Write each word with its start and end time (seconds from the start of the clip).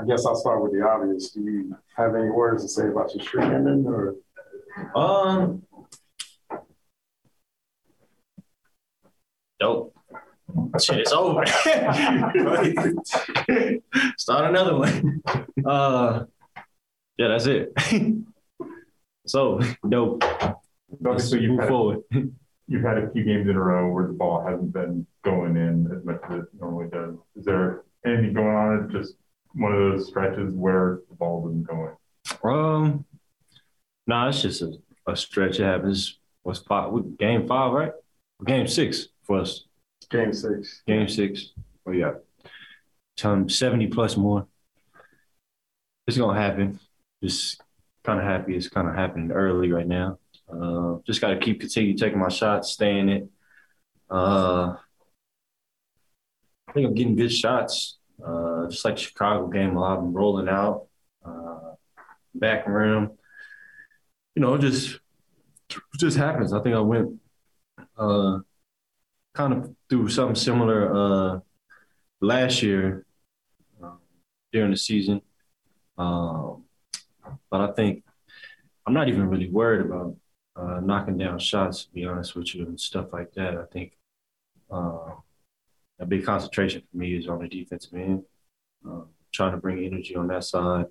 I 0.00 0.04
guess 0.06 0.24
I'll 0.24 0.36
start 0.36 0.62
with 0.62 0.72
the 0.72 0.82
obvious. 0.82 1.30
Do 1.30 1.42
you 1.42 1.76
have 1.96 2.14
any 2.14 2.30
words 2.30 2.62
to 2.62 2.68
say 2.68 2.88
about 2.88 3.14
your 3.14 3.22
streak 3.22 3.44
ending, 3.44 3.84
or? 3.86 4.14
Um, 4.96 5.62
dope. 9.58 9.94
Shit, 10.80 11.00
it's 11.00 11.12
over. 11.12 11.44
Start 14.16 14.50
another 14.50 14.78
one. 14.78 15.22
Uh, 15.64 16.24
yeah, 17.18 17.28
that's 17.28 17.46
it. 17.46 17.72
so 19.26 19.60
dope. 19.88 20.24
So 21.18 21.36
you've 21.36 21.50
move 21.50 21.60
had, 21.60 21.68
forward. 21.68 21.98
you've 22.66 22.82
had 22.82 22.98
a 22.98 23.10
few 23.10 23.22
games 23.24 23.48
in 23.48 23.54
a 23.54 23.62
row 23.62 23.92
where 23.92 24.06
the 24.06 24.14
ball 24.14 24.44
hasn't 24.44 24.72
been 24.72 25.06
going 25.24 25.56
in 25.56 25.88
as 25.94 26.04
much 26.04 26.20
as 26.30 26.44
it 26.44 26.48
normally 26.58 26.88
does. 26.90 27.14
Is 27.36 27.44
there 27.44 27.82
anything 28.04 28.32
going 28.32 28.56
on? 28.56 28.84
It's 28.84 28.92
just 28.92 29.14
one 29.54 29.72
of 29.72 29.78
those 29.78 30.08
stretches 30.08 30.54
where 30.54 31.00
the 31.08 31.16
ball 31.16 31.48
isn't 31.48 31.66
going. 31.66 31.94
Um, 32.44 33.04
no, 34.06 34.14
nah, 34.14 34.28
it's 34.28 34.42
just 34.42 34.62
a, 34.62 34.72
a 35.06 35.16
stretch. 35.16 35.60
It 35.60 35.64
happens. 35.64 36.18
What's 36.42 36.60
five? 36.60 36.92
Game 37.18 37.46
five, 37.46 37.72
right? 37.72 37.92
Game 38.44 38.66
six 38.66 39.08
for 39.24 39.40
us. 39.40 39.64
Game 40.10 40.32
six. 40.32 40.82
Game 40.86 41.08
six. 41.08 41.52
Oh 41.86 41.92
yeah. 41.92 42.12
Time 43.16 43.48
seventy 43.48 43.86
plus 43.86 44.16
more. 44.16 44.46
It's 46.06 46.16
gonna 46.16 46.40
happen. 46.40 46.80
Just 47.22 47.62
kind 48.04 48.18
of 48.18 48.24
happy 48.24 48.56
it's 48.56 48.68
kind 48.68 48.88
of 48.88 48.94
happening 48.94 49.30
early 49.30 49.70
right 49.70 49.86
now. 49.86 50.18
Uh, 50.50 50.96
just 51.06 51.20
got 51.20 51.28
to 51.28 51.38
keep 51.38 51.60
continue 51.60 51.96
taking 51.96 52.18
my 52.18 52.28
shots, 52.28 52.70
staying 52.70 53.08
it. 53.08 53.28
Uh, 54.10 54.74
I 56.66 56.72
think 56.72 56.86
I'm 56.86 56.94
getting 56.94 57.16
good 57.16 57.32
shots. 57.32 57.98
Uh, 58.24 58.49
just 58.68 58.84
like 58.84 58.98
Chicago 58.98 59.48
game, 59.48 59.76
a 59.76 59.80
lot 59.80 59.98
of 59.98 60.04
them 60.04 60.12
rolling 60.12 60.48
out, 60.48 60.86
uh, 61.24 61.74
back 62.34 62.66
rim. 62.66 63.12
You 64.34 64.42
know, 64.42 64.58
just 64.58 64.98
just 65.98 66.16
happens. 66.16 66.52
I 66.52 66.60
think 66.62 66.74
I 66.74 66.80
went 66.80 67.20
uh, 67.96 68.38
kind 69.34 69.52
of 69.52 69.74
through 69.88 70.08
something 70.08 70.34
similar 70.34 70.94
uh, 70.94 71.40
last 72.20 72.62
year 72.62 73.06
uh, 73.82 73.96
during 74.52 74.70
the 74.70 74.76
season. 74.76 75.20
Um, 75.98 76.64
but 77.50 77.60
I 77.60 77.72
think 77.72 78.04
I'm 78.86 78.94
not 78.94 79.08
even 79.08 79.28
really 79.28 79.48
worried 79.48 79.86
about 79.86 80.16
uh, 80.56 80.80
knocking 80.80 81.18
down 81.18 81.38
shots, 81.38 81.84
to 81.84 81.92
be 81.92 82.04
honest 82.04 82.34
with 82.34 82.54
you, 82.54 82.66
and 82.66 82.80
stuff 82.80 83.12
like 83.12 83.32
that. 83.34 83.56
I 83.56 83.64
think 83.72 83.96
uh, 84.70 85.12
a 85.98 86.06
big 86.06 86.24
concentration 86.24 86.82
for 86.90 86.96
me 86.96 87.16
is 87.16 87.28
on 87.28 87.40
the 87.40 87.48
defensive 87.48 87.94
end, 87.94 88.24
uh, 88.88 89.02
trying 89.32 89.52
to 89.52 89.58
bring 89.58 89.84
energy 89.84 90.16
on 90.16 90.28
that 90.28 90.44
side. 90.44 90.86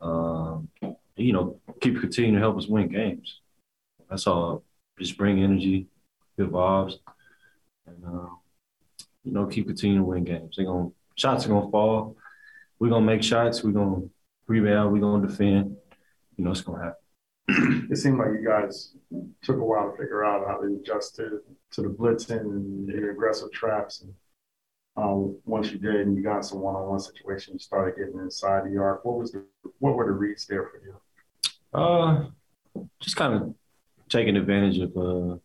Um, 0.00 0.68
you 1.16 1.32
know, 1.32 1.60
keep 1.80 2.00
continuing 2.00 2.34
to 2.34 2.40
help 2.40 2.56
us 2.58 2.66
win 2.66 2.88
games. 2.88 3.40
That's 4.08 4.26
all. 4.26 4.64
Just 4.98 5.16
bring 5.16 5.42
energy, 5.42 5.86
good 6.38 6.50
vibes, 6.50 6.94
and 7.86 8.04
uh, 8.04 8.28
you 9.24 9.32
know, 9.32 9.46
keep 9.46 9.66
continuing 9.66 10.00
to 10.00 10.04
win 10.04 10.24
games. 10.24 10.56
They're 10.56 10.66
gonna 10.66 10.90
shots 11.14 11.46
are 11.46 11.48
gonna 11.48 11.70
fall. 11.70 12.16
We're 12.78 12.90
gonna 12.90 13.06
make 13.06 13.22
shots. 13.22 13.62
We're 13.62 13.72
gonna 13.72 14.02
rebound. 14.46 14.92
We're 14.92 15.00
gonna 15.00 15.26
defend. 15.26 15.76
You 16.36 16.44
know, 16.44 16.50
it's 16.50 16.60
gonna 16.62 16.82
happen. 16.82 17.88
It 17.90 17.96
seemed 17.96 18.18
like 18.18 18.28
you 18.28 18.46
guys 18.46 18.94
took 19.42 19.56
a 19.56 19.64
while 19.64 19.90
to 19.90 19.96
figure 19.98 20.24
out 20.24 20.46
how 20.46 20.56
to 20.58 20.78
adjust 20.80 21.16
to, 21.16 21.40
to 21.72 21.82
the 21.82 21.88
blitzing 21.88 22.40
and 22.40 22.88
the 22.88 23.10
aggressive 23.10 23.52
traps. 23.52 24.00
And 24.00 24.14
um, 24.96 25.38
once 25.44 25.70
you 25.72 25.78
did, 25.78 26.06
and 26.06 26.16
you 26.16 26.22
got 26.22 26.44
some 26.44 26.60
one-on-one 26.60 27.00
situation, 27.00 27.54
you 27.54 27.58
started 27.58 27.96
getting 27.96 28.20
inside 28.20 28.70
the 28.70 28.78
arc. 28.78 29.04
What 29.04 29.18
was 29.18 29.32
the 29.32 29.44
what 29.78 29.94
were 29.94 30.06
the 30.06 30.12
reads 30.12 30.46
there 30.46 30.68
for 30.68 30.80
you? 30.84 30.94
Uh, 31.72 32.84
just 33.00 33.16
kind 33.16 33.34
of 33.34 33.54
taking 34.08 34.36
advantage 34.36 34.78
of 34.78 34.96
uh, 34.96 35.34
you 35.34 35.40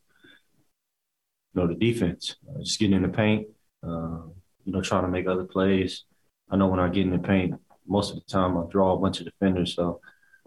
know, 1.56 1.68
the 1.68 1.76
defense. 1.76 2.36
Uh, 2.50 2.60
just 2.60 2.80
getting 2.80 2.96
in 2.96 3.04
the 3.04 3.10
paint. 3.10 3.48
Uh, 3.82 4.24
you 4.66 4.74
know, 4.74 4.82
trying 4.82 5.04
to 5.04 5.10
make 5.10 5.28
other 5.28 5.46
plays. 5.46 6.04
I 6.50 6.58
know 6.58 6.68
when 6.68 6.80
I 6.80 6.90
get 6.90 7.06
in 7.06 7.12
the 7.12 7.20
paint, 7.20 7.56
most 7.88 8.12
of 8.12 8.18
the 8.18 8.26
time 8.26 8.58
I 8.58 8.64
draw 8.70 8.94
a 8.94 9.00
bunch 9.00 9.20
of 9.20 9.26
defenders, 9.26 9.76
so 9.76 10.02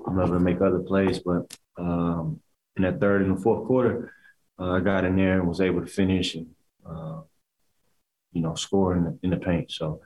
I'm 0.07 0.19
able 0.21 0.35
to 0.35 0.41
make 0.41 0.61
other 0.61 0.81
plays. 0.81 1.21
But 1.21 1.57
um, 1.79 2.41
in 2.77 2.83
that 2.83 3.01
third 3.01 3.23
and 3.23 3.37
the 3.37 3.41
fourth 3.41 3.67
quarter, 3.67 4.13
uh, 4.59 4.73
I 4.73 4.81
got 4.81 5.07
in 5.07 5.17
there 5.17 5.39
and 5.39 5.49
was 5.49 5.63
able 5.63 5.81
to 5.81 5.87
finish 5.87 6.35
and 6.35 6.49
uh, 6.85 7.21
you 8.33 8.43
know 8.43 8.55
score 8.55 8.97
in 8.97 9.05
the, 9.05 9.19
in 9.23 9.31
the 9.31 9.37
paint. 9.37 9.71
So 9.71 10.01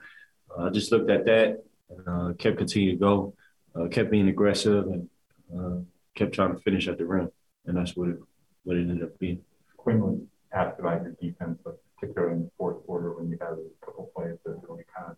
uh, 0.57 0.63
I 0.65 0.69
just 0.69 0.91
looked 0.91 1.09
at 1.09 1.25
that 1.25 1.63
and 1.89 2.07
uh, 2.07 2.33
kept 2.37 2.57
continuing 2.57 2.97
to 2.97 2.99
go, 2.99 3.33
uh, 3.75 3.87
kept 3.87 4.11
being 4.11 4.27
aggressive, 4.27 4.85
and 4.87 5.09
uh, 5.55 5.79
kept 6.15 6.33
trying 6.33 6.53
to 6.55 6.61
finish 6.61 6.87
at 6.87 6.97
the 6.97 7.05
rim, 7.05 7.29
and 7.65 7.77
that's 7.77 7.95
what 7.95 8.09
it 8.09 8.17
what 8.63 8.77
it 8.77 8.81
ended 8.81 9.03
up 9.03 9.17
being. 9.19 9.41
Quinlan 9.77 10.27
asked 10.53 10.79
about 10.79 11.03
your 11.03 11.11
defense, 11.21 11.59
but 11.63 11.77
particularly 11.99 12.35
in 12.35 12.43
the 12.43 12.51
fourth 12.57 12.83
quarter 12.85 13.13
when 13.13 13.29
you 13.29 13.37
had 13.39 13.49
a 13.49 13.85
couple 13.85 14.09
plays 14.15 14.37
that 14.45 14.57
really 14.67 14.83
kind 14.95 15.11
of 15.11 15.17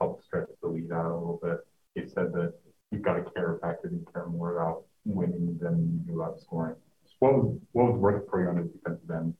helped 0.00 0.24
stretch 0.24 0.48
the 0.62 0.68
lead 0.68 0.92
out 0.92 1.06
a 1.06 1.14
little 1.14 1.40
bit. 1.42 1.58
He 1.94 2.08
said 2.08 2.32
that 2.34 2.54
you've 2.92 3.02
got 3.02 3.14
to 3.14 3.30
care 3.32 3.58
factor, 3.60 3.90
you 3.90 4.06
care 4.12 4.26
more 4.26 4.56
about 4.56 4.84
winning 5.04 5.58
than 5.60 6.02
you 6.06 6.12
do 6.14 6.22
about 6.22 6.40
scoring. 6.40 6.76
What 7.18 7.34
was 7.34 7.58
what 7.72 7.92
was 7.92 7.98
working 8.00 8.28
for 8.30 8.42
you 8.42 8.48
on 8.48 8.56
the 8.56 8.62
defensive 8.62 9.10
end, 9.10 9.34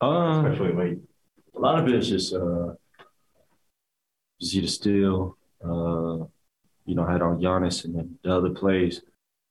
Uh, 0.00 0.44
especially 0.44 0.72
late? 0.72 0.98
A 1.64 1.66
lot 1.66 1.78
of 1.78 1.88
it 1.88 1.94
is 1.94 2.08
just 2.10 2.34
uh, 2.34 2.74
either 4.38 4.66
steal, 4.66 5.38
uh, 5.64 6.26
you 6.84 6.94
know, 6.94 7.06
had 7.06 7.22
on 7.22 7.40
Giannis 7.40 7.86
and 7.86 7.94
then 7.94 8.18
the 8.22 8.36
other 8.36 8.50
plays. 8.50 9.00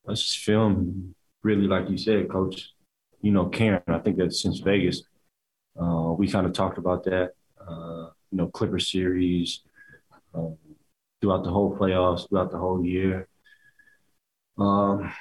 Let's 0.06 0.22
just 0.22 0.38
film 0.38 1.16
really 1.41 1.66
like 1.66 1.90
you 1.90 1.97
said, 1.97 2.29
Coach. 2.29 2.69
You 3.22 3.31
know, 3.31 3.47
Karen. 3.47 3.81
I 3.88 3.97
think 3.97 4.18
that 4.18 4.31
since 4.34 4.59
Vegas, 4.59 5.01
uh, 5.79 6.13
we 6.16 6.28
kind 6.28 6.46
of 6.46 6.53
talked 6.53 6.78
about 6.78 7.03
that. 7.06 7.31
Uh, 7.59 8.09
you 8.30 8.38
know, 8.38 8.47
Clipper 8.47 8.80
series 8.80 9.62
um, 10.35 10.56
throughout 11.19 11.44
the 11.44 11.50
whole 11.50 11.75
playoffs, 11.75 12.30
throughout 12.30 12.51
the 12.51 12.59
whole 12.59 12.85
year. 12.85 13.28
Um, 14.59 15.12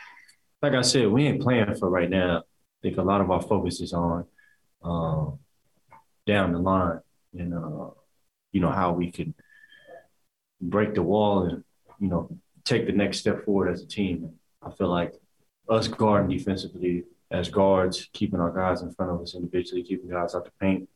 like 0.60 0.74
I 0.74 0.82
said, 0.82 1.08
we 1.08 1.26
ain't 1.26 1.40
playing 1.40 1.74
for 1.76 1.88
right 1.88 2.10
now. 2.10 2.38
I 2.40 2.42
think 2.82 2.98
a 2.98 3.02
lot 3.02 3.22
of 3.22 3.30
our 3.30 3.40
focus 3.40 3.80
is 3.80 3.94
on 3.94 4.26
um, 4.82 5.38
down 6.26 6.52
the 6.52 6.58
line 6.58 7.00
and 7.36 7.54
uh, 7.54 7.90
you 8.52 8.60
know 8.60 8.70
how 8.70 8.92
we 8.92 9.10
can 9.10 9.34
break 10.60 10.94
the 10.94 11.02
wall 11.02 11.44
and 11.44 11.64
you 11.98 12.08
know 12.08 12.28
take 12.64 12.86
the 12.86 12.92
next 12.92 13.18
step 13.18 13.44
forward 13.44 13.72
as 13.72 13.82
a 13.82 13.86
team. 13.86 14.32
I 14.64 14.70
feel 14.70 14.88
like 14.88 15.14
us 15.68 15.88
guarding 15.88 16.36
defensively 16.36 17.04
as 17.30 17.48
guards, 17.48 18.08
keeping 18.12 18.40
our 18.40 18.50
guys 18.50 18.82
in 18.82 18.92
front 18.92 19.10
of 19.10 19.20
us 19.20 19.34
individually, 19.34 19.82
keeping 19.82 20.10
guys 20.10 20.34
out 20.34 20.44
the 20.44 20.50
paint, 20.60 20.88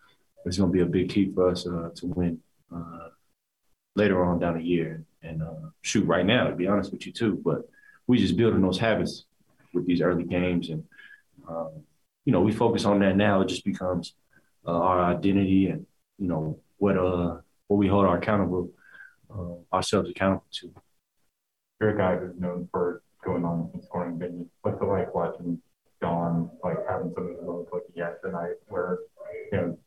is 0.44 0.58
going 0.58 0.70
to 0.70 0.72
be 0.72 0.82
a 0.82 0.86
big 0.86 1.08
key 1.08 1.32
for 1.32 1.50
us 1.50 1.66
uh, 1.66 1.90
to 1.96 2.06
win 2.06 2.38
uh, 2.74 3.08
later 3.94 4.24
on 4.24 4.38
down 4.38 4.58
the 4.58 4.62
year. 4.62 5.02
And 5.22 5.42
uh, 5.42 5.70
shoot, 5.82 6.04
right 6.06 6.24
now, 6.24 6.48
to 6.48 6.54
be 6.54 6.68
honest 6.68 6.92
with 6.92 7.06
you 7.06 7.12
too, 7.12 7.40
but 7.44 7.68
we 8.06 8.18
just 8.18 8.36
building 8.36 8.62
those 8.62 8.78
habits 8.78 9.24
with 9.72 9.86
these 9.86 10.00
early 10.00 10.24
games, 10.24 10.68
and 10.68 10.84
um, 11.48 11.70
you 12.24 12.32
know 12.32 12.40
we 12.40 12.52
focus 12.52 12.84
on 12.84 13.00
that 13.00 13.16
now. 13.16 13.40
It 13.40 13.48
just 13.48 13.64
becomes 13.64 14.14
uh, 14.66 14.72
our 14.72 15.00
identity 15.04 15.68
and 15.68 15.86
you 16.18 16.28
know 16.28 16.58
what 16.78 16.96
uh 16.96 17.38
what 17.68 17.76
we 17.76 17.88
hold 17.88 18.06
our 18.06 18.18
accountable 18.18 18.70
uh, 19.30 19.74
ourselves 19.74 20.10
accountable 20.10 20.46
to. 20.52 20.72
You're 21.80 21.90
a 21.90 21.98
guy 21.98 22.16
who's 22.16 22.38
known 22.38 22.68
for 22.70 23.02
going 23.24 23.44
on 23.44 23.70
and 23.74 23.82
scoring 23.84 24.18
big. 24.18 24.32
What's 24.62 24.80
it 24.80 24.84
like 24.84 25.14
watching 25.14 25.60
Don 26.00 26.50
like 26.62 26.78
having 26.88 27.12
some 27.14 27.28
of 27.28 27.36
the 27.36 27.42
moments 27.42 27.70
like 27.72 27.82
he 27.94 28.00
had 28.00 28.16
tonight 28.22 28.54
where 28.68 28.98
you 29.52 29.58
know 29.58 29.78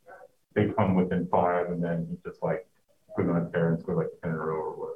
they 0.55 0.67
come 0.69 0.95
within 0.95 1.27
five 1.31 1.67
and 1.69 1.83
then 1.83 2.07
he 2.09 2.17
just 2.27 2.41
like 2.43 2.67
goes 3.17 3.29
on 3.29 3.51
tear 3.51 3.73
and 3.73 3.79
scores 3.79 3.97
like 3.97 4.21
ten 4.21 4.31
in 4.31 4.37
a 4.37 4.39
row 4.39 4.55
or 4.55 4.93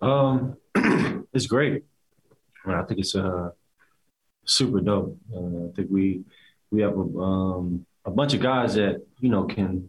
what? 0.00 0.08
Um, 0.08 0.56
it's 1.32 1.46
great. 1.46 1.84
I, 2.64 2.68
mean, 2.68 2.78
I 2.78 2.82
think 2.82 3.00
it's 3.00 3.14
uh 3.14 3.50
super 4.44 4.80
dope. 4.80 5.16
Uh, 5.34 5.68
I 5.68 5.72
think 5.74 5.88
we 5.90 6.22
we 6.70 6.82
have 6.82 6.96
a 6.96 7.20
um 7.20 7.86
a 8.08 8.10
bunch 8.10 8.32
of 8.32 8.40
guys 8.40 8.74
that 8.74 9.04
you 9.20 9.28
know 9.28 9.44
can 9.44 9.88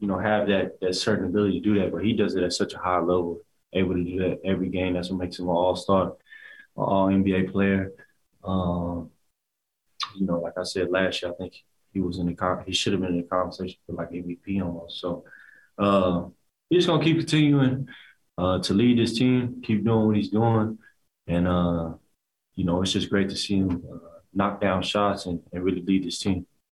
you 0.00 0.08
know 0.08 0.18
have 0.18 0.48
that 0.48 0.80
that 0.80 0.94
certain 0.94 1.26
ability 1.26 1.60
to 1.60 1.68
do 1.68 1.78
that, 1.78 1.92
but 1.92 2.02
he 2.02 2.14
does 2.14 2.34
it 2.34 2.42
at 2.42 2.54
such 2.54 2.72
a 2.72 2.78
high 2.78 2.98
level, 2.98 3.40
able 3.74 3.94
to 3.94 4.02
do 4.02 4.18
that 4.18 4.40
every 4.44 4.70
game. 4.70 4.94
That's 4.94 5.10
what 5.10 5.20
makes 5.20 5.38
him 5.38 5.46
an 5.46 5.52
all 5.52 5.76
star, 5.76 6.14
all 6.74 7.08
NBA 7.08 7.52
player. 7.52 7.92
Um, 8.42 9.10
you 10.16 10.26
know, 10.26 10.40
like 10.40 10.54
I 10.58 10.64
said 10.64 10.90
last 10.90 11.22
year, 11.22 11.32
I 11.32 11.34
think 11.34 11.54
he 11.92 12.00
was 12.00 12.18
in 12.18 12.26
the 12.26 12.34
con- 12.34 12.64
he 12.66 12.72
should 12.72 12.94
have 12.94 13.02
been 13.02 13.10
in 13.10 13.18
the 13.18 13.24
conversation 13.24 13.78
for 13.86 13.92
like 13.92 14.10
MVP 14.10 14.62
almost. 14.62 14.98
So 15.00 15.24
uh, 15.78 16.24
he's 16.70 16.86
gonna 16.86 17.04
keep 17.04 17.18
continuing 17.18 17.88
uh, 18.38 18.60
to 18.60 18.72
lead 18.72 18.98
this 18.98 19.18
team, 19.18 19.60
keep 19.62 19.84
doing 19.84 20.06
what 20.06 20.16
he's 20.16 20.30
doing, 20.30 20.78
and 21.26 21.46
uh, 21.46 21.92
you 22.54 22.64
know, 22.64 22.80
it's 22.80 22.92
just 22.92 23.10
great 23.10 23.28
to 23.28 23.36
see 23.36 23.58
him 23.58 23.84
uh, 23.92 23.98
knock 24.32 24.62
down 24.62 24.82
shots 24.82 25.26
and, 25.26 25.42
and 25.52 25.62
really 25.62 25.82
lead 25.82 26.04
this 26.04 26.18
team. 26.18 26.46